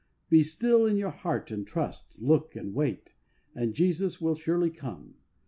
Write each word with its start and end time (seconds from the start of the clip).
Be 0.31 0.41
still 0.41 0.87
in 0.87 0.97
your 0.97 1.11
heart 1.11 1.51
and 1.51 1.63
trust, 1.67 2.15
look 2.17 2.55
and 2.55 2.73
wait, 2.73 3.13
and 3.53 3.75
Jesus 3.75 4.19
will 4.19 4.33
surely 4.33 4.71
come. 4.71 5.13